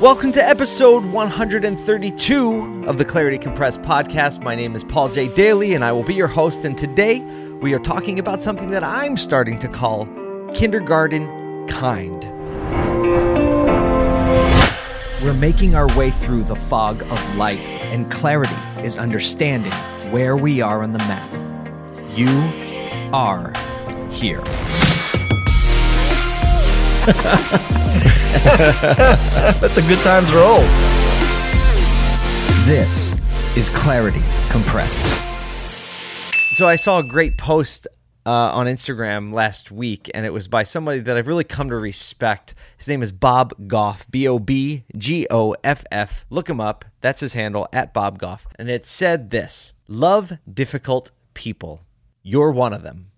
Welcome 0.00 0.32
to 0.32 0.42
episode 0.42 1.04
132 1.04 2.84
of 2.86 2.96
the 2.96 3.04
Clarity 3.04 3.36
Compressed 3.36 3.82
podcast. 3.82 4.42
My 4.42 4.54
name 4.54 4.74
is 4.74 4.82
Paul 4.82 5.10
J. 5.10 5.28
Daly, 5.28 5.74
and 5.74 5.84
I 5.84 5.92
will 5.92 6.04
be 6.04 6.14
your 6.14 6.26
host. 6.26 6.64
And 6.64 6.76
today 6.76 7.20
we 7.60 7.74
are 7.74 7.78
talking 7.78 8.18
about 8.18 8.40
something 8.40 8.70
that 8.70 8.82
I'm 8.82 9.18
starting 9.18 9.58
to 9.58 9.68
call 9.68 10.08
kindergarten 10.54 11.68
kind. 11.68 12.24
We're 15.22 15.34
making 15.34 15.74
our 15.74 15.94
way 15.98 16.08
through 16.08 16.44
the 16.44 16.56
fog 16.56 17.02
of 17.02 17.36
life, 17.36 17.68
and 17.92 18.10
clarity 18.10 18.56
is 18.82 18.96
understanding 18.96 19.72
where 20.10 20.34
we 20.34 20.62
are 20.62 20.82
on 20.82 20.94
the 20.94 20.98
map. 21.00 21.30
You 22.16 22.26
are 23.12 23.52
here. 24.10 24.42
Let 29.60 29.74
the 29.74 29.82
good 29.88 29.98
times 30.00 30.32
roll. 30.34 30.60
This 32.66 33.14
is 33.56 33.70
Clarity 33.70 34.22
Compressed. 34.50 35.06
So 36.56 36.68
I 36.68 36.76
saw 36.76 36.98
a 36.98 37.02
great 37.02 37.38
post 37.38 37.86
uh, 38.26 38.30
on 38.30 38.66
Instagram 38.66 39.32
last 39.32 39.70
week, 39.72 40.10
and 40.12 40.26
it 40.26 40.32
was 40.32 40.46
by 40.46 40.62
somebody 40.62 41.00
that 41.00 41.16
I've 41.16 41.26
really 41.26 41.42
come 41.44 41.70
to 41.70 41.76
respect. 41.76 42.54
His 42.76 42.86
name 42.86 43.02
is 43.02 43.12
Bob 43.12 43.54
Goff, 43.66 44.06
B 44.10 44.28
O 44.28 44.38
B 44.38 44.84
G 44.94 45.26
O 45.30 45.54
F 45.64 45.84
F. 45.90 46.26
Look 46.28 46.50
him 46.50 46.60
up. 46.60 46.84
That's 47.00 47.20
his 47.20 47.32
handle, 47.32 47.66
at 47.72 47.94
Bob 47.94 48.18
Goff. 48.18 48.46
And 48.58 48.68
it 48.68 48.84
said 48.84 49.30
this 49.30 49.72
Love 49.88 50.32
difficult 50.52 51.12
people. 51.32 51.80
You're 52.22 52.50
one 52.50 52.74
of 52.74 52.82
them. 52.82 53.09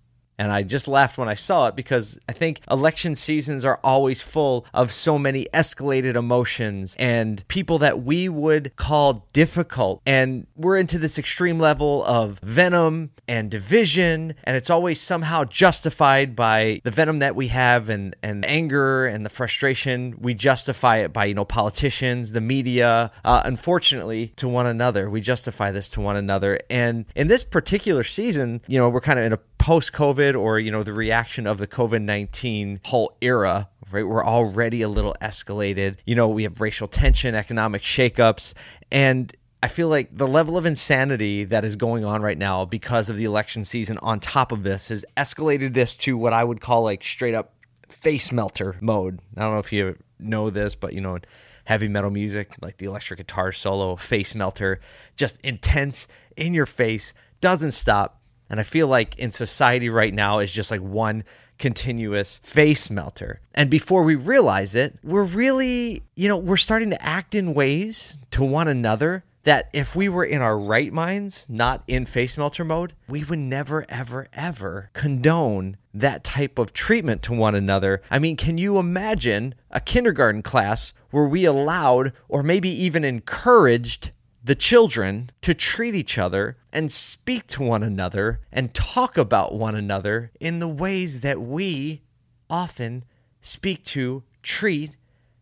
And 0.42 0.51
I 0.51 0.64
just 0.64 0.88
laughed 0.88 1.19
when 1.19 1.28
I 1.28 1.34
saw 1.34 1.69
it 1.69 1.77
because 1.77 2.19
I 2.28 2.32
think 2.32 2.62
election 2.69 3.14
seasons 3.14 3.64
are 3.64 3.78
always 3.84 4.23
full 4.23 4.66
of 4.74 4.91
so 4.91 5.16
many 5.16 5.46
escalated 5.55 6.16
emotions 6.16 6.96
and 6.98 7.46
people 7.46 7.78
that 7.78 8.02
we 8.02 8.28
would 8.28 8.74
call 8.74 9.28
difficult. 9.33 10.02
And 10.05 10.48
we're 10.56 10.78
into 10.78 10.98
this 10.98 11.17
extreme 11.17 11.61
level 11.61 12.05
of 12.06 12.41
venom 12.41 13.12
and 13.28 13.52
division. 13.52 14.34
And 14.42 14.56
it's 14.56 14.69
always 14.69 15.00
somehow 15.00 15.44
justified 15.44 16.34
by 16.34 16.80
the 16.83 16.91
venom 16.91 17.20
that 17.20 17.36
we 17.36 17.47
have 17.47 17.89
and, 17.89 18.17
and 18.20 18.45
anger 18.45 19.06
and 19.06 19.24
the 19.24 19.30
frustration. 19.30 20.17
We 20.19 20.34
justify 20.34 20.97
it 20.97 21.12
by, 21.12 21.27
you 21.27 21.34
know, 21.34 21.45
politicians, 21.45 22.33
the 22.33 22.41
media, 22.41 23.12
uh, 23.24 23.42
unfortunately, 23.45 24.33
to 24.39 24.48
one 24.48 24.67
another. 24.67 25.08
We 25.08 25.20
justify 25.20 25.70
this 25.70 25.89
to 25.91 26.00
one 26.00 26.17
another. 26.17 26.58
And 26.69 27.05
in 27.14 27.28
this 27.28 27.45
particular 27.45 28.02
season, 28.02 28.61
you 28.67 28.80
know, 28.80 28.89
we're 28.89 29.00
kind 29.00 29.20
of 29.20 29.24
in 29.24 29.33
a 29.33 29.39
post 29.62 29.92
COVID 29.92 30.36
or, 30.36 30.58
you 30.58 30.72
know, 30.72 30.82
the 30.82 30.92
reaction 30.92 31.46
of 31.46 31.58
the 31.58 31.68
COVID 31.68 32.02
19 32.02 32.80
whole 32.86 33.16
era, 33.20 33.68
right? 33.92 34.02
We're 34.02 34.24
already 34.24 34.82
a 34.82 34.88
little 34.88 35.14
escalated. 35.22 35.98
You 36.05 36.16
know, 36.16 36.27
we 36.27 36.42
have 36.42 36.60
racial 36.60 36.88
tension, 36.88 37.36
economic 37.36 37.83
shakeups, 37.83 38.55
and 38.90 39.33
I 39.62 39.68
feel 39.68 39.86
like 39.86 40.08
the 40.16 40.27
level 40.27 40.58
of 40.58 40.66
insanity 40.66 41.44
that 41.44 41.64
is 41.64 41.77
going 41.77 42.05
on 42.05 42.22
right 42.22 42.36
now 42.36 42.64
because 42.64 43.08
of 43.08 43.16
the 43.16 43.24
election 43.24 43.62
season 43.62 43.98
on 43.98 44.18
top 44.18 44.50
of 44.50 44.64
this 44.64 44.88
has 44.88 45.05
escalated 45.16 45.74
this 45.74 45.94
to 45.98 46.18
what 46.18 46.33
I 46.33 46.42
would 46.42 46.60
call 46.60 46.83
like 46.83 47.05
straight 47.05 47.34
up 47.34 47.55
face 47.88 48.33
melter 48.33 48.74
mode. 48.80 49.20
I 49.36 49.42
don't 49.42 49.52
know 49.52 49.60
if 49.60 49.72
you 49.72 49.96
know 50.18 50.50
this, 50.50 50.74
but 50.74 50.92
you 50.92 51.00
know, 51.00 51.20
heavy 51.66 51.86
metal 51.86 52.10
music, 52.10 52.56
like 52.60 52.78
the 52.78 52.86
electric 52.86 53.18
guitar 53.18 53.52
solo, 53.52 53.94
face 53.94 54.34
melter, 54.34 54.80
just 55.14 55.40
intense 55.42 56.08
in 56.36 56.52
your 56.52 56.66
face, 56.66 57.14
doesn't 57.40 57.72
stop. 57.72 58.22
And 58.53 58.61
I 58.61 58.64
feel 58.64 58.86
like 58.86 59.19
in 59.19 59.33
society 59.33 59.89
right 59.89 60.12
now 60.12 60.39
is 60.39 60.53
just 60.53 60.70
like 60.70 60.83
one 60.83 61.25
continuous 61.58 62.39
face 62.42 62.91
melter. 62.91 63.41
And 63.55 63.70
before 63.70 64.03
we 64.03 64.14
realize 64.14 64.75
it, 64.75 64.98
we're 65.03 65.22
really, 65.22 66.03
you 66.17 66.28
know, 66.28 66.36
we're 66.36 66.58
starting 66.58 66.91
to 66.91 67.03
act 67.03 67.34
in 67.34 67.55
ways 67.55 68.19
to 68.33 68.45
one 68.45 68.69
another 68.69 69.25
that 69.45 69.70
if 69.73 69.97
we 69.97 70.08
were 70.08 70.25
in 70.25 70.42
our 70.42 70.58
right 70.58 70.92
minds, 70.92 71.47
not 71.48 71.83
in 71.89 72.05
face 72.05 72.36
melter 72.36 72.62
mode, 72.62 72.92
we 73.08 73.25
would 73.25 73.39
never, 73.39 73.86
ever, 73.89 74.28
ever 74.34 74.90
condone 74.92 75.79
that 75.95 76.23
type 76.23 76.58
of 76.58 76.74
treatment 76.74 77.23
to 77.23 77.33
one 77.33 77.55
another. 77.55 78.02
I 78.11 78.19
mean, 78.19 78.36
can 78.36 78.58
you 78.58 78.79
imagine 78.79 79.55
a 79.70 79.80
kindergarten 79.80 80.42
class 80.42 80.92
where 81.11 81.27
we 81.27 81.46
allowed 81.46 82.13
or 82.29 82.42
maybe 82.42 82.69
even 82.69 83.02
encouraged 83.02 84.13
the 84.45 84.55
children 84.55 85.30
to 85.41 85.55
treat 85.55 85.95
each 85.95 86.19
other 86.19 86.57
and 86.73 86.91
speak 86.91 87.47
to 87.47 87.63
one 87.63 87.83
another 87.83 88.41
and 88.51 88.75
talk 88.75 89.17
about 89.17 89.55
one 89.55 89.75
another 89.75 90.33
in 90.41 90.58
the 90.58 90.69
ways 90.69 91.20
that 91.20 91.41
we 91.41 92.03
often 92.51 93.05
speak 93.41 93.85
to, 93.85 94.23
treat, 94.42 94.97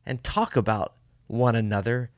and 0.05 0.23
talk 0.23 0.57
about 0.57 0.95
one 1.27 1.55
another 1.55 2.11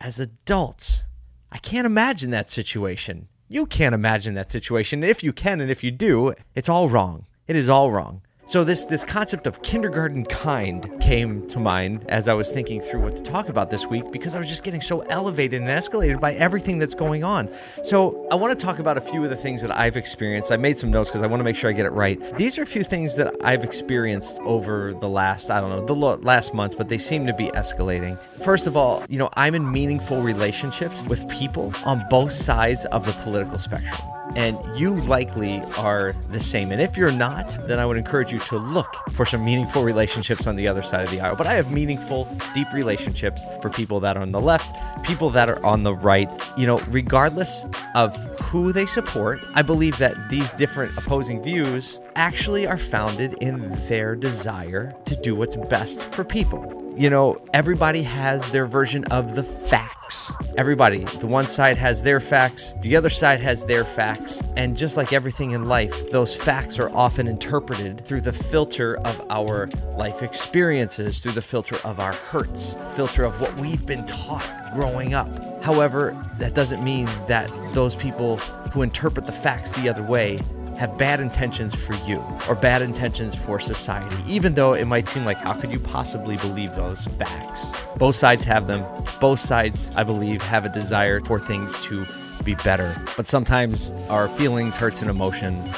as 0.00 0.20
adults. 0.20 1.04
I 1.50 1.58
can't 1.58 1.86
imagine 1.86 2.30
that 2.30 2.50
situation. 2.50 3.28
You 3.48 3.66
can't 3.66 3.94
imagine 3.94 4.34
that 4.34 4.50
situation. 4.50 5.04
If 5.04 5.22
you 5.22 5.32
can 5.32 5.60
and 5.60 5.70
if 5.70 5.84
you 5.84 5.90
do, 5.90 6.34
it's 6.54 6.68
all 6.68 6.88
wrong. 6.88 7.26
It 7.46 7.56
is 7.56 7.68
all 7.68 7.90
wrong. 7.90 8.22
So 8.48 8.62
this 8.62 8.84
this 8.84 9.04
concept 9.04 9.48
of 9.48 9.60
kindergarten 9.62 10.24
kind 10.24 11.00
came 11.00 11.48
to 11.48 11.58
mind 11.58 12.04
as 12.08 12.28
I 12.28 12.34
was 12.34 12.52
thinking 12.52 12.80
through 12.80 13.00
what 13.00 13.16
to 13.16 13.22
talk 13.22 13.48
about 13.48 13.70
this 13.70 13.88
week 13.88 14.12
because 14.12 14.36
I 14.36 14.38
was 14.38 14.46
just 14.48 14.62
getting 14.62 14.80
so 14.80 15.00
elevated 15.00 15.60
and 15.62 15.68
escalated 15.68 16.20
by 16.20 16.34
everything 16.34 16.78
that's 16.78 16.94
going 16.94 17.24
on. 17.24 17.48
So 17.82 18.28
I 18.30 18.36
want 18.36 18.56
to 18.56 18.64
talk 18.64 18.78
about 18.78 18.98
a 18.98 19.00
few 19.00 19.24
of 19.24 19.30
the 19.30 19.36
things 19.36 19.62
that 19.62 19.76
I've 19.76 19.96
experienced. 19.96 20.52
I 20.52 20.58
made 20.58 20.78
some 20.78 20.92
notes 20.92 21.10
because 21.10 21.22
I 21.22 21.26
want 21.26 21.40
to 21.40 21.44
make 21.44 21.56
sure 21.56 21.68
I 21.68 21.72
get 21.72 21.86
it 21.86 21.92
right. 21.92 22.20
These 22.38 22.56
are 22.56 22.62
a 22.62 22.66
few 22.66 22.84
things 22.84 23.16
that 23.16 23.34
I've 23.42 23.64
experienced 23.64 24.38
over 24.42 24.94
the 24.94 25.08
last 25.08 25.50
I 25.50 25.60
don't 25.60 25.70
know 25.70 25.84
the 25.84 25.94
last 26.24 26.54
months, 26.54 26.76
but 26.76 26.88
they 26.88 26.98
seem 26.98 27.26
to 27.26 27.34
be 27.34 27.48
escalating. 27.48 28.16
First 28.44 28.68
of 28.68 28.76
all, 28.76 29.02
you 29.08 29.18
know 29.18 29.28
I'm 29.34 29.56
in 29.56 29.72
meaningful 29.72 30.22
relationships 30.22 31.02
with 31.08 31.28
people 31.28 31.72
on 31.84 32.06
both 32.10 32.32
sides 32.32 32.84
of 32.86 33.06
the 33.06 33.12
political 33.24 33.58
spectrum 33.58 34.15
and 34.34 34.58
you 34.76 34.94
likely 35.02 35.62
are 35.78 36.14
the 36.30 36.40
same. 36.40 36.72
And 36.72 36.80
if 36.80 36.96
you're 36.96 37.12
not, 37.12 37.56
then 37.66 37.78
I 37.78 37.86
would 37.86 37.96
encourage 37.96 38.32
you 38.32 38.38
to 38.40 38.58
look 38.58 38.94
for 39.12 39.24
some 39.24 39.44
meaningful 39.44 39.84
relationships 39.84 40.46
on 40.46 40.56
the 40.56 40.68
other 40.68 40.82
side 40.82 41.04
of 41.04 41.10
the 41.10 41.20
aisle. 41.20 41.36
But 41.36 41.46
I 41.46 41.54
have 41.54 41.70
meaningful, 41.70 42.28
deep 42.54 42.72
relationships 42.72 43.44
for 43.62 43.70
people 43.70 44.00
that 44.00 44.16
are 44.16 44.22
on 44.22 44.32
the 44.32 44.40
left, 44.40 44.76
people 45.04 45.30
that 45.30 45.48
are 45.48 45.64
on 45.64 45.82
the 45.82 45.94
right. 45.94 46.30
You 46.56 46.66
know, 46.66 46.80
regardless 46.88 47.64
of 47.94 48.16
who 48.40 48.72
they 48.72 48.86
support, 48.86 49.40
I 49.54 49.62
believe 49.62 49.98
that 49.98 50.14
these 50.28 50.50
different 50.52 50.96
opposing 50.98 51.42
views 51.42 52.00
actually 52.14 52.66
are 52.66 52.78
founded 52.78 53.34
in 53.40 53.70
their 53.88 54.16
desire 54.16 54.94
to 55.04 55.16
do 55.16 55.34
what's 55.34 55.56
best 55.56 56.02
for 56.12 56.24
people 56.24 56.85
you 56.96 57.10
know, 57.10 57.42
everybody 57.52 58.02
has 58.02 58.50
their 58.50 58.66
version 58.66 59.04
of 59.06 59.34
the 59.34 59.42
facts. 59.42 60.32
Everybody, 60.56 61.04
the 61.04 61.26
one 61.26 61.46
side 61.46 61.76
has 61.76 62.02
their 62.02 62.20
facts, 62.20 62.74
the 62.80 62.96
other 62.96 63.10
side 63.10 63.40
has 63.40 63.66
their 63.66 63.84
facts. 63.84 64.42
And 64.56 64.76
just 64.76 64.96
like 64.96 65.12
everything 65.12 65.50
in 65.50 65.66
life, 65.66 66.10
those 66.10 66.34
facts 66.34 66.78
are 66.78 66.90
often 66.90 67.28
interpreted 67.28 68.04
through 68.06 68.22
the 68.22 68.32
filter 68.32 68.96
of 68.98 69.26
our 69.30 69.68
life 69.96 70.22
experiences, 70.22 71.18
through 71.18 71.32
the 71.32 71.42
filter 71.42 71.76
of 71.84 72.00
our 72.00 72.14
hurts, 72.14 72.76
filter 72.94 73.24
of 73.24 73.40
what 73.40 73.54
we've 73.56 73.84
been 73.84 74.06
taught 74.06 74.72
growing 74.72 75.12
up. 75.12 75.28
However, 75.62 76.16
that 76.38 76.54
doesn't 76.54 76.82
mean 76.82 77.06
that 77.28 77.50
those 77.74 77.94
people 77.94 78.38
who 78.72 78.82
interpret 78.82 79.26
the 79.26 79.32
facts 79.32 79.72
the 79.72 79.88
other 79.88 80.02
way 80.02 80.38
have 80.78 80.96
bad 80.98 81.20
intentions 81.20 81.74
for 81.74 81.94
you 82.06 82.22
or 82.48 82.54
bad 82.54 82.82
intentions 82.82 83.34
for 83.34 83.58
society, 83.58 84.16
even 84.26 84.54
though 84.54 84.74
it 84.74 84.84
might 84.86 85.08
seem 85.08 85.24
like, 85.24 85.38
how 85.38 85.54
could 85.54 85.72
you 85.72 85.80
possibly 85.80 86.36
believe 86.36 86.74
those 86.74 87.04
facts? 87.04 87.72
Both 87.96 88.16
sides 88.16 88.44
have 88.44 88.66
them. 88.66 88.84
Both 89.20 89.40
sides, 89.40 89.90
I 89.96 90.04
believe, 90.04 90.42
have 90.42 90.64
a 90.64 90.68
desire 90.68 91.20
for 91.20 91.38
things 91.38 91.78
to 91.84 92.06
be 92.44 92.54
better. 92.56 92.94
But 93.16 93.26
sometimes 93.26 93.92
our 94.08 94.28
feelings, 94.28 94.76
hurts, 94.76 95.00
and 95.00 95.10
emotions 95.10 95.72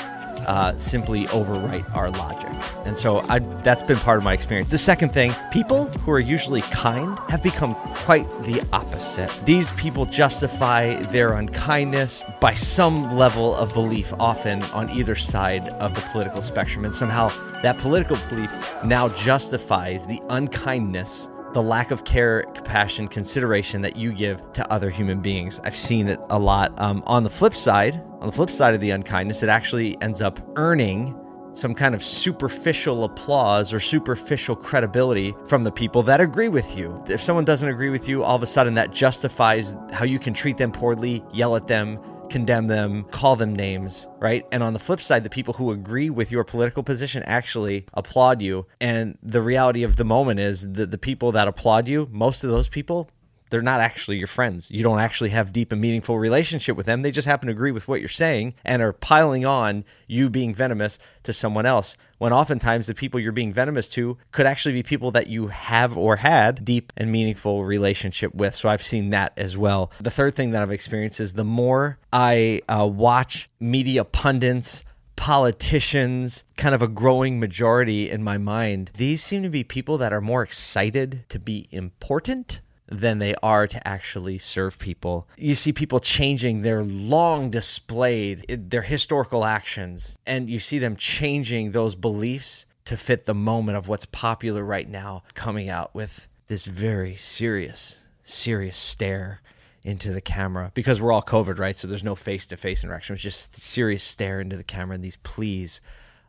uh, 0.49 0.77
simply 0.79 1.27
overwrite 1.27 1.95
our 1.95 2.11
logic. 2.11 2.49
And 2.87 2.97
so 2.99 3.19
I, 3.29 3.39
that's 3.63 3.83
been 3.83 3.99
part 3.99 4.17
of 4.17 4.25
my 4.25 4.33
experience. 4.33 4.71
The 4.71 4.79
second 4.79 5.13
thing, 5.13 5.35
people 5.53 5.85
who 6.01 6.11
are 6.11 6.19
usually 6.19 6.63
kind 6.63 7.19
have 7.29 7.43
become 7.43 7.75
quite 8.07 8.27
the 8.45 8.67
opposite. 8.73 9.31
These 9.45 9.71
people 9.73 10.06
justify 10.06 10.95
their 11.12 11.35
unkindness 11.35 12.25
by 12.41 12.55
some 12.55 13.15
level 13.15 13.55
of 13.56 13.75
belief, 13.75 14.15
often 14.19 14.62
on 14.73 14.89
either 14.89 15.15
side 15.15 15.69
of 15.69 15.95
the 15.95 16.00
political 16.12 16.41
spectrum. 16.41 16.87
And 16.87 16.94
somehow 16.94 17.29
that 17.62 17.77
political 17.77 18.17
belief 18.31 18.51
now 18.83 19.11
justifies 19.11 20.06
the 20.06 20.23
unkindness 20.31 21.29
the 21.53 21.62
lack 21.62 21.91
of 21.91 22.05
care, 22.05 22.43
compassion, 22.55 23.09
consideration 23.09 23.81
that 23.83 23.97
you 23.97 24.12
give 24.12 24.53
to 24.53 24.73
other 24.73 24.91
human 24.91 25.21
beings. 25.21 25.61
I've 25.65 25.77
seen 25.77 26.09
it 26.09 26.21
a 26.31 26.39
lot. 26.39 26.79
Um, 26.79 27.03
on 27.06 27.25
the 27.25 27.31
flip 27.31 27.55
side, 27.55 28.03
on 28.21 28.27
the 28.27 28.33
flip 28.33 28.50
side 28.50 28.75
of 28.75 28.81
the 28.81 28.91
unkindness, 28.91 29.43
it 29.43 29.49
actually 29.49 30.00
ends 30.03 30.21
up 30.21 30.41
earning 30.56 31.19
some 31.55 31.75
kind 31.75 31.95
of 31.95 32.03
superficial 32.03 33.05
applause 33.05 33.73
or 33.73 33.81
superficial 33.81 34.55
credibility 34.55 35.35
from 35.47 35.65
the 35.65 35.73
people 35.73 36.03
that 36.05 36.21
agree 36.21 36.49
with 36.49 36.77
you. 36.77 37.03
If 37.09 37.21
someone 37.21 37.45
doesn't 37.45 37.69
agree 37.69 37.91
with 37.91 38.09
you, 38.09 38.23
all 38.23 38.37
of 38.37 38.43
a 38.43 38.47
sudden 38.47 38.75
that 38.75 38.93
justifies 38.93 39.75
how 39.93 40.05
you 40.05 40.19
can 40.19 40.35
treat 40.35 40.56
them 40.56 40.71
poorly, 40.71 41.25
yell 41.33 41.56
at 41.56 41.67
them, 41.67 41.99
condemn 42.31 42.67
them, 42.67 43.05
call 43.05 43.37
them 43.37 43.55
names, 43.55 44.07
right? 44.19 44.45
And 44.53 44.63
on 44.63 44.73
the 44.73 44.79
flip 44.79 45.01
side, 45.01 45.25
the 45.25 45.31
people 45.31 45.55
who 45.55 45.71
agree 45.71 46.11
with 46.11 46.31
your 46.31 46.45
political 46.45 46.83
position 46.83 47.23
actually 47.25 47.87
applaud 47.95 48.43
you. 48.43 48.67
And 48.81 49.19
the 49.23 49.43
reality 49.43 49.83
of 49.83 49.97
the 49.97 50.05
moment 50.05 50.41
is 50.41 50.73
that 50.73 50.91
the 50.91 50.99
people 50.99 51.33
that 51.33 51.49
applaud 51.49 51.89
you, 51.89 52.09
most 52.11 52.45
of 52.45 52.51
those 52.51 52.69
people 52.69 53.11
they're 53.50 53.62
not 53.62 53.81
actually 53.81 54.19
your 54.19 54.27
friends. 54.27 54.71
You 54.71 54.83
don't 54.83 55.00
actually 55.00 55.31
have 55.31 55.53
deep 55.53 55.73
and 55.73 55.81
meaningful 55.81 56.19
relationship 56.19 56.77
with 56.77 56.87
them. 56.87 57.03
They 57.03 57.11
just 57.11 57.29
happen 57.29 57.47
to 57.47 57.53
agree 57.53 57.73
with 57.73 57.89
what 57.89 58.00
you're 58.00 58.09
saying 58.09 58.55
and 58.65 58.83
are 58.83 58.93
piling 58.93 59.45
on 59.45 59.85
you 60.06 60.31
being 60.31 60.55
venomous 60.55 60.99
to 61.25 61.33
someone 61.33 61.67
else. 61.67 61.97
When 62.19 62.33
oftentimes 62.33 62.87
the 62.87 62.95
people 62.95 63.21
you're 63.21 63.33
being 63.33 63.53
venomous 63.53 63.89
to 63.91 64.19
could 64.33 64.47
actually 64.47 64.73
be 64.73 64.83
people 64.83 65.11
that 65.12 65.29
you 65.29 65.49
have 65.49 65.97
or 65.97 66.17
had 66.17 66.65
deep 66.65 66.93
and 66.97 67.12
meaningful 67.12 67.65
relationship 67.65 68.35
with. 68.35 68.55
So 68.55 68.69
I've 68.69 68.83
seen 68.83 69.11
that 69.11 69.33
as 69.37 69.56
well. 69.56 69.93
The 70.01 70.11
third 70.11 70.35
thing 70.35 70.51
that 70.51 70.62
I've 70.62 70.73
experienced 70.73 71.21
is 71.21 71.35
the 71.35 71.44
more 71.44 71.99
I 72.12 72.62
uh, 72.69 72.87
watch 72.87 73.49
media 73.61 74.05
pundits 74.05 74.85
politicians, 75.19 76.44
kind 76.56 76.77
of 76.77 76.81
a 76.81 76.87
growing 76.87 77.41
majority 77.41 78.09
in 78.09 78.23
my 78.23 78.39
mind, 78.39 78.93
these 78.94 79.23
seem 79.23 79.43
to 79.43 79.49
be 79.49 79.65
people 79.65 79.99
that 79.99 80.12
are 80.12 80.21
more 80.21 80.43
excited 80.43 81.25
to 81.29 81.41
be 81.41 81.67
important 81.73 82.61
than 82.90 83.19
they 83.19 83.35
are 83.43 83.67
to 83.67 83.87
actually 83.87 84.38
serve 84.38 84.79
people. 84.79 85.29
You 85.37 85.55
see 85.55 85.73
people 85.73 86.00
changing 86.00 86.62
their 86.62 86.82
long 86.82 87.50
displayed 87.50 88.46
their 88.49 88.82
historical 88.82 89.44
actions 89.44 90.19
and 90.26 90.49
you 90.49 90.58
see 90.58 90.79
them 90.79 90.96
changing 90.96 91.73
those 91.73 91.94
beliefs 91.94 92.67
to 92.87 92.96
fit 92.96 93.26
the 93.26 93.35
moment 93.35 93.76
of 93.76 93.88
what's 93.88 94.06
popular 94.06 94.64
right 94.64 94.88
now 94.88 95.23
coming 95.35 95.69
out 95.69 95.94
with 95.94 96.29
this 96.46 96.64
very 96.64 97.14
serious 97.14 97.99
serious 98.29 98.76
stare 98.76 99.41
into 99.82 100.12
the 100.12 100.20
camera. 100.20 100.70
Because 100.75 101.00
we're 101.00 101.12
all 101.12 101.23
covid 101.23 101.58
right? 101.58 101.76
So 101.76 101.87
there's 101.88 102.05
no 102.05 102.14
face 102.14 102.46
to 102.49 102.56
face 102.56 102.84
interaction. 102.84 103.14
It's 103.14 103.23
just 103.23 103.56
serious 103.56 104.02
stare 104.02 104.41
into 104.41 104.56
the 104.56 104.64
camera 104.64 104.94
and 104.94 105.05
these 105.05 105.17
pleas 105.19 105.81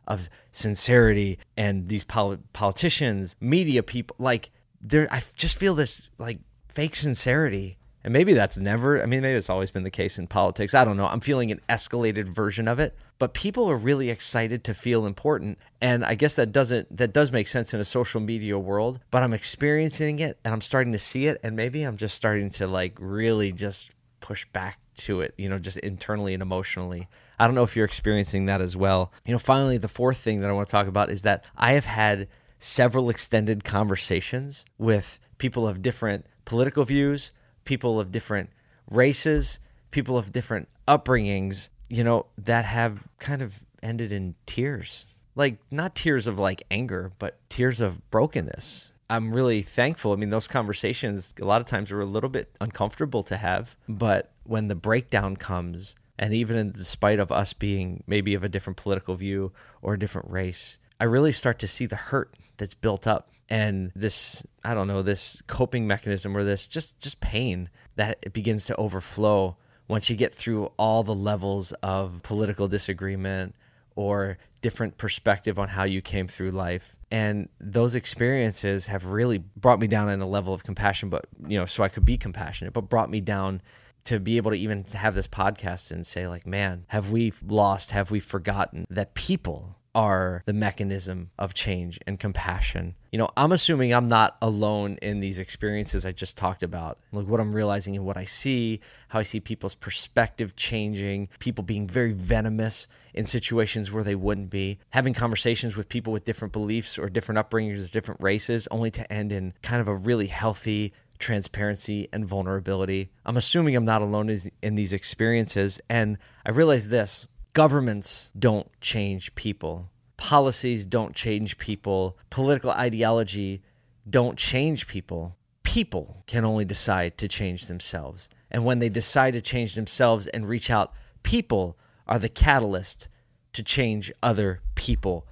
of 0.06 0.28
sincerity 0.50 1.38
and 1.56 1.88
these 1.88 2.04
pol- 2.04 2.38
politicians 2.52 3.36
media 3.38 3.82
people 3.82 4.16
like 4.18 4.50
there 4.80 5.06
i 5.12 5.22
just 5.36 5.58
feel 5.58 5.74
this 5.74 6.10
like 6.18 6.40
fake 6.74 6.96
sincerity. 6.96 7.76
And 8.02 8.14
maybe 8.14 8.32
that's 8.32 8.56
never, 8.56 9.02
I 9.02 9.06
mean, 9.06 9.20
maybe 9.20 9.36
it's 9.36 9.50
always 9.50 9.70
been 9.70 9.82
the 9.82 9.90
case 9.90 10.18
in 10.18 10.26
politics. 10.26 10.72
I 10.72 10.86
don't 10.86 10.96
know. 10.96 11.06
I'm 11.06 11.20
feeling 11.20 11.50
an 11.50 11.60
escalated 11.68 12.28
version 12.28 12.66
of 12.66 12.80
it, 12.80 12.96
but 13.18 13.34
people 13.34 13.70
are 13.70 13.76
really 13.76 14.08
excited 14.08 14.64
to 14.64 14.72
feel 14.72 15.04
important. 15.04 15.58
And 15.82 16.02
I 16.02 16.14
guess 16.14 16.34
that 16.36 16.50
doesn't, 16.50 16.96
that 16.96 17.12
does 17.12 17.30
make 17.30 17.46
sense 17.46 17.74
in 17.74 17.80
a 17.80 17.84
social 17.84 18.22
media 18.22 18.58
world, 18.58 19.00
but 19.10 19.22
I'm 19.22 19.34
experiencing 19.34 20.18
it 20.18 20.38
and 20.44 20.54
I'm 20.54 20.62
starting 20.62 20.92
to 20.92 20.98
see 20.98 21.26
it. 21.26 21.38
And 21.42 21.54
maybe 21.54 21.82
I'm 21.82 21.98
just 21.98 22.16
starting 22.16 22.48
to 22.50 22.66
like 22.66 22.96
really 22.98 23.52
just 23.52 23.90
push 24.20 24.46
back 24.46 24.78
to 24.96 25.20
it, 25.20 25.34
you 25.36 25.50
know, 25.50 25.58
just 25.58 25.76
internally 25.78 26.32
and 26.32 26.42
emotionally. 26.42 27.06
I 27.38 27.46
don't 27.46 27.54
know 27.54 27.64
if 27.64 27.76
you're 27.76 27.84
experiencing 27.84 28.46
that 28.46 28.62
as 28.62 28.76
well. 28.76 29.12
You 29.26 29.32
know, 29.32 29.38
finally, 29.38 29.76
the 29.76 29.88
fourth 29.88 30.18
thing 30.18 30.40
that 30.40 30.48
I 30.48 30.52
want 30.52 30.68
to 30.68 30.72
talk 30.72 30.86
about 30.86 31.10
is 31.10 31.22
that 31.22 31.44
I 31.56 31.72
have 31.72 31.86
had 31.86 32.28
several 32.58 33.10
extended 33.10 33.64
conversations 33.64 34.64
with 34.78 35.18
people 35.38 35.66
of 35.66 35.82
different 35.82 36.26
political 36.50 36.84
views, 36.84 37.30
people 37.64 38.00
of 38.00 38.10
different 38.10 38.50
races, 38.90 39.60
people 39.92 40.18
of 40.18 40.32
different 40.32 40.68
upbringings, 40.88 41.68
you 41.88 42.02
know, 42.02 42.26
that 42.36 42.64
have 42.64 43.04
kind 43.20 43.40
of 43.40 43.60
ended 43.84 44.10
in 44.10 44.34
tears. 44.46 45.06
Like, 45.36 45.58
not 45.70 45.94
tears 45.94 46.26
of 46.26 46.40
like 46.40 46.64
anger, 46.68 47.12
but 47.20 47.38
tears 47.48 47.80
of 47.80 48.10
brokenness. 48.10 48.92
I'm 49.08 49.32
really 49.32 49.62
thankful. 49.62 50.12
I 50.12 50.16
mean, 50.16 50.30
those 50.30 50.48
conversations 50.48 51.34
a 51.40 51.44
lot 51.44 51.60
of 51.60 51.68
times 51.68 51.92
are 51.92 52.00
a 52.00 52.04
little 52.04 52.28
bit 52.28 52.56
uncomfortable 52.60 53.22
to 53.22 53.36
have, 53.36 53.76
but 53.88 54.32
when 54.42 54.66
the 54.66 54.74
breakdown 54.74 55.36
comes, 55.36 55.94
and 56.18 56.34
even 56.34 56.56
in 56.56 56.72
despite 56.72 57.20
of 57.20 57.30
us 57.30 57.52
being 57.52 58.02
maybe 58.08 58.34
of 58.34 58.42
a 58.42 58.48
different 58.48 58.76
political 58.76 59.14
view 59.14 59.52
or 59.82 59.94
a 59.94 59.98
different 60.00 60.28
race, 60.28 60.78
I 60.98 61.04
really 61.04 61.30
start 61.30 61.60
to 61.60 61.68
see 61.68 61.86
the 61.86 61.94
hurt 61.94 62.34
that's 62.56 62.74
built 62.74 63.06
up 63.06 63.30
and 63.50 63.90
this 63.96 64.44
I 64.64 64.74
don't 64.74 64.86
know 64.86 65.02
this 65.02 65.42
coping 65.46 65.86
mechanism 65.86 66.36
or 66.36 66.44
this 66.44 66.66
just 66.66 67.00
just 67.00 67.20
pain 67.20 67.68
that 67.96 68.18
it 68.22 68.32
begins 68.32 68.64
to 68.66 68.76
overflow 68.76 69.56
once 69.88 70.08
you 70.08 70.16
get 70.16 70.32
through 70.32 70.70
all 70.78 71.02
the 71.02 71.14
levels 71.14 71.72
of 71.82 72.22
political 72.22 72.68
disagreement 72.68 73.56
or 73.96 74.38
different 74.60 74.96
perspective 74.96 75.58
on 75.58 75.68
how 75.68 75.82
you 75.82 76.00
came 76.00 76.28
through 76.28 76.52
life. 76.52 76.96
And 77.10 77.48
those 77.60 77.96
experiences 77.96 78.86
have 78.86 79.06
really 79.06 79.38
brought 79.38 79.80
me 79.80 79.88
down 79.88 80.08
in 80.08 80.20
a 80.20 80.28
level 80.28 80.54
of 80.54 80.62
compassion 80.62 81.10
but 81.10 81.26
you 81.46 81.58
know 81.58 81.66
so 81.66 81.82
I 81.82 81.88
could 81.88 82.04
be 82.04 82.16
compassionate 82.16 82.72
but 82.72 82.82
brought 82.82 83.10
me 83.10 83.20
down 83.20 83.62
to 84.04 84.18
be 84.18 84.38
able 84.38 84.50
to 84.52 84.56
even 84.56 84.84
have 84.94 85.14
this 85.14 85.28
podcast 85.28 85.90
and 85.90 86.06
say 86.06 86.28
like 86.28 86.46
man 86.46 86.84
have 86.88 87.10
we 87.10 87.32
lost? 87.44 87.90
Have 87.90 88.12
we 88.12 88.20
forgotten 88.20 88.86
that 88.88 89.14
people 89.14 89.76
are 89.94 90.42
the 90.46 90.52
mechanism 90.52 91.30
of 91.38 91.54
change 91.54 91.98
and 92.06 92.18
compassion. 92.18 92.94
You 93.10 93.18
know, 93.18 93.30
I'm 93.36 93.52
assuming 93.52 93.92
I'm 93.92 94.08
not 94.08 94.36
alone 94.40 94.98
in 95.02 95.20
these 95.20 95.38
experiences 95.38 96.06
I 96.06 96.12
just 96.12 96.36
talked 96.36 96.62
about. 96.62 96.98
Like 97.12 97.26
what 97.26 97.40
I'm 97.40 97.52
realizing 97.52 97.96
and 97.96 98.04
what 98.04 98.16
I 98.16 98.24
see, 98.24 98.80
how 99.08 99.18
I 99.18 99.24
see 99.24 99.40
people's 99.40 99.74
perspective 99.74 100.54
changing, 100.54 101.28
people 101.38 101.64
being 101.64 101.88
very 101.88 102.12
venomous 102.12 102.86
in 103.12 103.26
situations 103.26 103.90
where 103.90 104.04
they 104.04 104.14
wouldn't 104.14 104.50
be, 104.50 104.78
having 104.90 105.14
conversations 105.14 105.76
with 105.76 105.88
people 105.88 106.12
with 106.12 106.24
different 106.24 106.52
beliefs 106.52 106.98
or 106.98 107.08
different 107.08 107.38
upbringings, 107.38 107.90
different 107.90 108.20
races, 108.20 108.68
only 108.70 108.90
to 108.92 109.12
end 109.12 109.32
in 109.32 109.54
kind 109.62 109.80
of 109.80 109.88
a 109.88 109.96
really 109.96 110.28
healthy 110.28 110.92
transparency 111.18 112.08
and 112.12 112.26
vulnerability. 112.26 113.10
I'm 113.26 113.36
assuming 113.36 113.76
I'm 113.76 113.84
not 113.84 114.02
alone 114.02 114.36
in 114.62 114.74
these 114.74 114.92
experiences. 114.92 115.80
And 115.88 116.18
I 116.46 116.50
realize 116.50 116.88
this 116.88 117.28
Governments 117.52 118.28
don't 118.38 118.68
change 118.80 119.34
people. 119.34 119.90
Policies 120.16 120.86
don't 120.86 121.16
change 121.16 121.58
people. 121.58 122.16
Political 122.30 122.70
ideology 122.70 123.62
don't 124.08 124.38
change 124.38 124.86
people. 124.86 125.36
People 125.64 126.22
can 126.26 126.44
only 126.44 126.64
decide 126.64 127.18
to 127.18 127.26
change 127.26 127.66
themselves. 127.66 128.28
And 128.50 128.64
when 128.64 128.78
they 128.78 128.88
decide 128.88 129.32
to 129.32 129.40
change 129.40 129.74
themselves 129.74 130.28
and 130.28 130.48
reach 130.48 130.70
out, 130.70 130.92
people 131.22 131.76
are 132.06 132.18
the 132.18 132.28
catalyst 132.28 133.08
to 133.52 133.62
change 133.62 134.12
other 134.22 134.60
people. 134.76 135.26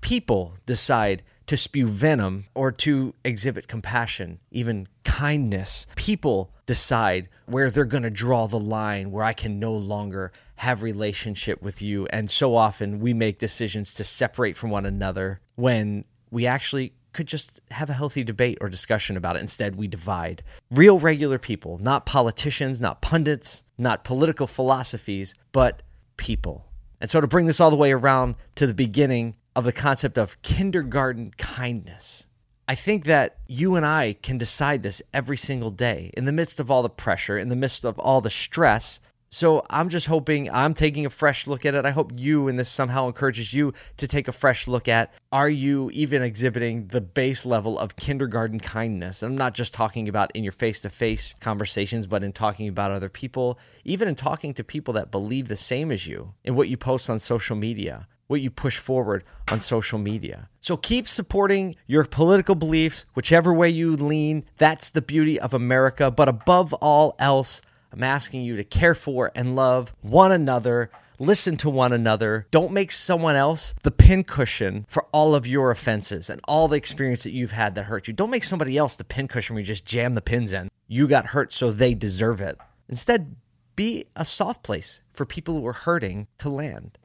People 0.00 0.58
decide 0.66 1.22
to 1.46 1.56
spew 1.56 1.88
venom 1.88 2.46
or 2.54 2.70
to 2.70 3.14
exhibit 3.24 3.68
compassion, 3.68 4.38
even 4.50 4.88
kindness. 5.04 5.86
People 5.96 6.52
decide 6.66 7.28
where 7.46 7.70
they're 7.70 7.84
going 7.84 8.02
to 8.02 8.10
draw 8.10 8.46
the 8.46 8.60
line 8.60 9.10
where 9.10 9.24
I 9.24 9.32
can 9.32 9.58
no 9.58 9.74
longer 9.74 10.32
have 10.56 10.82
relationship 10.82 11.60
with 11.60 11.82
you 11.82 12.06
and 12.06 12.30
so 12.30 12.54
often 12.54 13.00
we 13.00 13.12
make 13.12 13.38
decisions 13.38 13.92
to 13.94 14.04
separate 14.04 14.56
from 14.56 14.70
one 14.70 14.86
another 14.86 15.40
when 15.56 16.04
we 16.30 16.46
actually 16.46 16.92
could 17.14 17.26
just 17.26 17.60
have 17.70 17.88
a 17.88 17.94
healthy 17.94 18.22
debate 18.22 18.58
or 18.60 18.68
discussion 18.68 19.16
about 19.16 19.36
it. 19.36 19.40
Instead, 19.40 19.76
we 19.76 19.88
divide. 19.88 20.42
Real 20.70 20.98
regular 20.98 21.38
people, 21.38 21.78
not 21.78 22.04
politicians, 22.04 22.80
not 22.80 23.00
pundits, 23.00 23.62
not 23.78 24.04
political 24.04 24.46
philosophies, 24.46 25.34
but 25.52 25.82
people. 26.16 26.66
And 27.00 27.08
so 27.08 27.20
to 27.20 27.26
bring 27.26 27.46
this 27.46 27.60
all 27.60 27.70
the 27.70 27.76
way 27.76 27.92
around 27.92 28.34
to 28.56 28.66
the 28.66 28.74
beginning 28.74 29.36
of 29.56 29.64
the 29.64 29.72
concept 29.72 30.18
of 30.18 30.40
kindergarten 30.42 31.32
kindness. 31.38 32.26
I 32.66 32.74
think 32.74 33.04
that 33.04 33.38
you 33.46 33.76
and 33.76 33.84
I 33.84 34.14
can 34.22 34.38
decide 34.38 34.82
this 34.82 35.02
every 35.12 35.36
single 35.36 35.70
day 35.70 36.10
in 36.16 36.24
the 36.24 36.32
midst 36.32 36.58
of 36.58 36.70
all 36.70 36.82
the 36.82 36.88
pressure, 36.88 37.38
in 37.38 37.50
the 37.50 37.56
midst 37.56 37.84
of 37.84 37.98
all 37.98 38.20
the 38.20 38.30
stress. 38.30 39.00
So 39.34 39.64
I'm 39.68 39.88
just 39.88 40.06
hoping 40.06 40.48
I'm 40.48 40.74
taking 40.74 41.06
a 41.06 41.10
fresh 41.10 41.48
look 41.48 41.66
at 41.66 41.74
it. 41.74 41.84
I 41.84 41.90
hope 41.90 42.12
you 42.14 42.46
and 42.46 42.56
this 42.56 42.68
somehow 42.68 43.08
encourages 43.08 43.52
you 43.52 43.74
to 43.96 44.06
take 44.06 44.28
a 44.28 44.32
fresh 44.32 44.68
look 44.68 44.86
at 44.86 45.12
are 45.32 45.48
you 45.48 45.90
even 45.92 46.22
exhibiting 46.22 46.86
the 46.86 47.00
base 47.00 47.44
level 47.44 47.76
of 47.76 47.96
kindergarten 47.96 48.60
kindness? 48.60 49.24
I'm 49.24 49.36
not 49.36 49.54
just 49.54 49.74
talking 49.74 50.08
about 50.08 50.30
in 50.36 50.44
your 50.44 50.52
face 50.52 50.80
to 50.82 50.88
face 50.88 51.34
conversations, 51.40 52.06
but 52.06 52.22
in 52.22 52.32
talking 52.32 52.68
about 52.68 52.92
other 52.92 53.08
people, 53.08 53.58
even 53.84 54.06
in 54.06 54.14
talking 54.14 54.54
to 54.54 54.62
people 54.62 54.94
that 54.94 55.10
believe 55.10 55.48
the 55.48 55.56
same 55.56 55.90
as 55.90 56.06
you 56.06 56.34
in 56.44 56.54
what 56.54 56.68
you 56.68 56.76
post 56.76 57.10
on 57.10 57.18
social 57.18 57.56
media 57.56 58.06
what 58.26 58.40
you 58.40 58.50
push 58.50 58.78
forward 58.78 59.22
on 59.48 59.60
social 59.60 59.98
media. 59.98 60.48
So 60.62 60.78
keep 60.78 61.06
supporting 61.06 61.76
your 61.86 62.04
political 62.06 62.54
beliefs, 62.54 63.04
whichever 63.14 63.52
way 63.52 63.68
you 63.68 63.94
lean. 63.96 64.46
That's 64.56 64.88
the 64.88 65.02
beauty 65.02 65.38
of 65.38 65.52
America. 65.52 66.10
But 66.10 66.30
above 66.30 66.72
all 66.72 67.16
else, 67.18 67.60
I'm 67.94 68.02
asking 68.02 68.42
you 68.42 68.56
to 68.56 68.64
care 68.64 68.94
for 68.94 69.30
and 69.36 69.54
love 69.54 69.94
one 70.00 70.32
another. 70.32 70.90
Listen 71.20 71.56
to 71.58 71.70
one 71.70 71.92
another. 71.92 72.48
Don't 72.50 72.72
make 72.72 72.90
someone 72.90 73.36
else 73.36 73.72
the 73.84 73.92
pincushion 73.92 74.84
for 74.88 75.06
all 75.12 75.36
of 75.36 75.46
your 75.46 75.70
offenses 75.70 76.28
and 76.28 76.40
all 76.48 76.66
the 76.66 76.76
experience 76.76 77.22
that 77.22 77.30
you've 77.30 77.52
had 77.52 77.76
that 77.76 77.84
hurt 77.84 78.08
you. 78.08 78.12
Don't 78.12 78.30
make 78.30 78.42
somebody 78.42 78.76
else 78.76 78.96
the 78.96 79.04
pincushion 79.04 79.54
where 79.54 79.60
you 79.60 79.66
just 79.66 79.84
jam 79.84 80.14
the 80.14 80.20
pins 80.20 80.50
in. 80.50 80.70
You 80.88 81.06
got 81.06 81.26
hurt, 81.26 81.52
so 81.52 81.70
they 81.70 81.94
deserve 81.94 82.40
it. 82.40 82.58
Instead, 82.88 83.36
be 83.76 84.06
a 84.16 84.24
soft 84.24 84.64
place 84.64 85.00
for 85.12 85.24
people 85.24 85.54
who 85.54 85.66
are 85.66 85.72
hurting 85.72 86.26
to 86.38 86.48
land. 86.48 86.98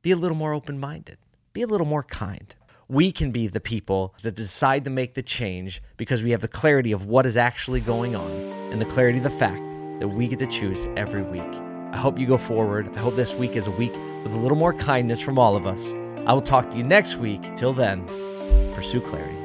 Be 0.00 0.12
a 0.12 0.16
little 0.16 0.36
more 0.36 0.52
open 0.52 0.78
minded. 0.78 1.18
Be 1.52 1.62
a 1.62 1.66
little 1.66 1.88
more 1.88 2.04
kind. 2.04 2.54
We 2.88 3.10
can 3.10 3.32
be 3.32 3.48
the 3.48 3.60
people 3.60 4.14
that 4.22 4.36
decide 4.36 4.84
to 4.84 4.90
make 4.90 5.14
the 5.14 5.22
change 5.24 5.82
because 5.96 6.22
we 6.22 6.30
have 6.30 6.40
the 6.40 6.48
clarity 6.48 6.92
of 6.92 7.04
what 7.04 7.26
is 7.26 7.36
actually 7.36 7.80
going 7.80 8.14
on 8.14 8.30
and 8.70 8.80
the 8.80 8.86
clarity 8.86 9.18
of 9.18 9.24
the 9.24 9.30
fact 9.30 9.69
that 10.00 10.08
we 10.08 10.26
get 10.26 10.40
to 10.40 10.46
choose 10.46 10.88
every 10.96 11.22
week 11.22 11.54
I 11.92 11.96
hope 11.96 12.18
you 12.18 12.26
go 12.26 12.38
forward. 12.38 12.88
I 12.94 13.00
hope 13.00 13.16
this 13.16 13.34
week 13.34 13.56
is 13.56 13.66
a 13.66 13.72
week 13.72 13.92
with 14.22 14.32
a 14.32 14.38
little 14.38 14.56
more 14.56 14.72
kindness 14.72 15.20
from 15.20 15.38
all 15.38 15.56
of 15.56 15.66
us. 15.66 15.92
I 16.26 16.32
will 16.32 16.40
talk 16.40 16.70
to 16.70 16.78
you 16.78 16.84
next 16.84 17.16
week. 17.16 17.56
Till 17.56 17.72
then, 17.72 18.06
pursue 18.74 19.00
clarity. 19.00 19.39